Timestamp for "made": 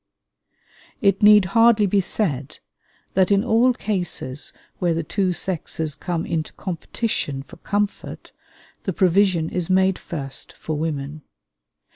9.69-9.99